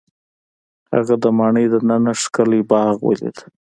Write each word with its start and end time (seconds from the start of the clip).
هغه 0.93 1.15
د 1.23 1.25
ماڼۍ 1.37 1.65
دننه 1.73 2.13
ښکلی 2.21 2.61
باغ 2.69 2.95
ولید. 3.07 3.37